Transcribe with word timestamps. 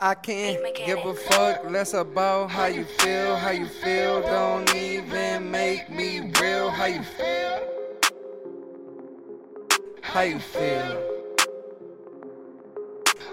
I 0.00 0.14
can't 0.14 0.76
give 0.76 1.04
a 1.04 1.12
fuck 1.12 1.68
less 1.68 1.92
about 1.92 2.52
how 2.52 2.66
you 2.66 2.84
feel, 2.84 3.34
how 3.34 3.50
you 3.50 3.66
feel. 3.66 4.22
Don't 4.22 4.72
even 4.72 5.50
make 5.50 5.90
me 5.90 6.20
real. 6.40 6.70
How 6.70 6.84
you 6.84 7.02
feel? 7.02 7.60
How 10.00 10.20
you 10.20 10.38
feel? 10.38 11.02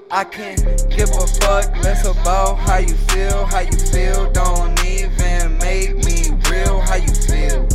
I 0.09 0.23
can't 0.23 0.89
give 0.89 1.09
a 1.09 1.27
fuck 1.39 1.83
less 1.83 2.03
about 2.03 2.55
how 2.55 2.77
you 2.77 2.95
feel, 2.95 3.45
how 3.45 3.59
you 3.59 3.77
feel. 3.77 4.31
Don't 4.31 4.83
even 4.83 5.59
make 5.59 5.93
me 6.03 6.31
real. 6.49 6.79
How 6.81 6.95
you 6.95 7.13
feel? 7.13 7.67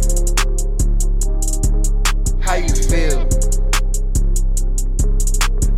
How 2.41 2.57
you 2.57 2.75
feel? 2.75 3.29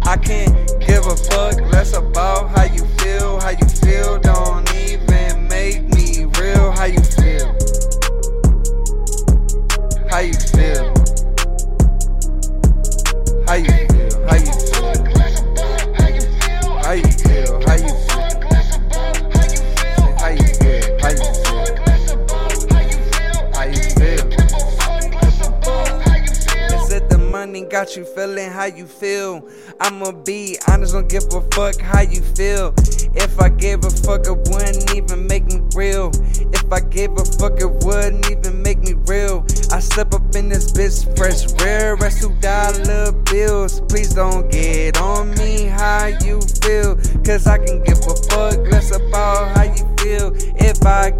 I 0.04 0.16
can't 0.16 0.80
give 0.80 1.06
a 1.06 1.16
fuck 1.16 1.60
less 1.70 1.92
about 1.94 2.48
how 2.50 2.64
you 2.64 2.80
feel, 2.84 2.91
how 3.40 3.50
you 3.50 3.68
feel. 3.82 4.18
Don't 4.18 4.74
even 4.74 5.48
make 5.48 5.82
me 5.94 6.24
real. 6.38 6.72
How 6.72 6.84
you 6.84 7.00
feel? 7.00 7.48
How 10.08 10.20
you 10.20 10.34
feel? 10.34 10.92
How 13.46 13.54
you 13.54 13.68
feel? 13.88 14.26
How 14.26 14.36
you 14.36 14.52
feel? 14.52 14.92
How 15.96 16.08
you 16.08 16.20
feel? 16.20 16.74
How 16.82 16.92
you 16.92 17.10
feel? 17.10 17.60
How 17.66 17.74
you 17.74 17.88
feel? 17.88 18.11
Got 27.72 27.96
you 27.96 28.04
feeling 28.04 28.50
how 28.50 28.66
you 28.66 28.86
feel? 28.86 29.48
I'ma 29.80 30.12
be 30.12 30.58
honest, 30.68 30.92
don't 30.92 31.08
give 31.08 31.24
a 31.32 31.40
fuck 31.52 31.80
how 31.80 32.02
you 32.02 32.20
feel. 32.20 32.74
If 33.14 33.40
I 33.40 33.48
gave 33.48 33.82
a 33.86 33.88
fuck, 33.88 34.26
it 34.26 34.36
wouldn't 34.50 34.94
even 34.94 35.26
make 35.26 35.46
me 35.46 35.62
real. 35.74 36.10
If 36.52 36.70
I 36.70 36.80
gave 36.80 37.12
a 37.12 37.24
fuck, 37.24 37.58
it 37.62 37.72
wouldn't 37.82 38.30
even 38.30 38.60
make 38.60 38.80
me 38.80 38.92
real. 39.06 39.46
I 39.72 39.80
step 39.80 40.12
up 40.12 40.36
in 40.36 40.50
this 40.50 40.70
bitch 40.70 41.16
fresh, 41.16 41.50
rare 41.62 41.96
as 42.04 42.20
two 42.20 42.34
dollar 42.40 43.10
bills. 43.30 43.80
Please 43.88 44.12
don't 44.12 44.50
get 44.50 45.00
on 45.00 45.30
me 45.36 45.64
how 45.64 46.08
you 46.22 46.42
feel. 46.60 46.96
Cause 47.24 47.46
I 47.46 47.56
can 47.56 47.82
give 47.84 48.00
a 48.00 48.14
fuck 48.28 48.58
less 48.70 48.94
about 48.94 49.56
how 49.56 49.62
you 49.62 49.96
feel. 49.96 50.32
If 50.56 50.84
I 50.84 51.10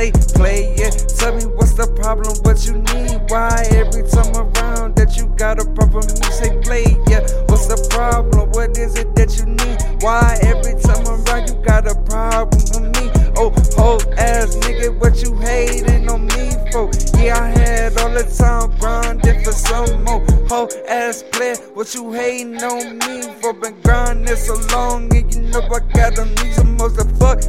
Say, 0.00 0.12
play 0.32 0.64
it. 0.80 1.12
Tell 1.18 1.36
me 1.36 1.44
what's 1.44 1.74
the 1.74 1.86
problem, 2.00 2.32
what 2.40 2.64
you 2.64 2.80
need. 2.88 3.20
Why 3.28 3.52
every 3.68 4.00
time 4.08 4.32
around 4.32 4.96
that 4.96 5.12
you 5.18 5.26
got 5.36 5.60
a 5.60 5.66
problem, 5.76 6.08
you 6.08 6.32
say, 6.32 6.56
play 6.64 6.96
yeah. 7.06 7.20
What's 7.52 7.68
the 7.68 7.76
problem? 7.92 8.48
What 8.52 8.78
is 8.78 8.96
it 8.96 9.14
that 9.16 9.36
you 9.36 9.44
need? 9.44 9.76
Why 10.00 10.40
every 10.40 10.80
time 10.80 11.04
around 11.04 11.52
you 11.52 11.56
got 11.60 11.84
a 11.84 11.92
problem 12.08 12.64
with 12.72 12.96
me? 12.96 13.12
Oh, 13.36 13.52
whole 13.76 14.00
ass 14.16 14.56
nigga, 14.64 14.98
what 14.98 15.20
you 15.20 15.36
hating 15.36 16.08
on 16.08 16.24
me 16.32 16.48
for? 16.72 16.88
Yeah, 17.20 17.36
I 17.36 17.48
had 17.60 17.98
all 18.00 18.08
the 18.08 18.24
time 18.24 18.72
grinding 18.80 19.44
for 19.44 19.52
some 19.52 20.02
more. 20.04 20.24
Whole 20.48 20.70
ass 20.88 21.22
player, 21.30 21.56
what 21.76 21.94
you 21.94 22.10
hating 22.10 22.56
on 22.64 22.96
me 23.04 23.28
for? 23.42 23.52
Been 23.52 23.76
grinding 23.82 24.34
so 24.36 24.56
long, 24.72 25.14
and 25.14 25.28
you 25.34 25.42
know 25.52 25.60
I 25.60 25.80
got 25.92 26.16
them 26.16 26.32
need 26.36 26.54
some 26.54 26.74
most 26.78 26.96
the 26.96 27.04
fuck. 27.20 27.39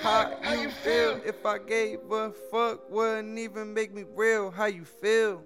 How 0.00 0.52
you 0.54 0.70
feel. 0.70 1.20
If 1.24 1.44
I 1.44 1.58
gave 1.58 2.10
a 2.10 2.32
fuck, 2.50 2.90
wouldn't 2.90 3.38
even 3.38 3.72
make 3.74 3.92
me 3.92 4.04
real. 4.14 4.50
How 4.50 4.66
you 4.66 4.84
feel? 4.84 5.42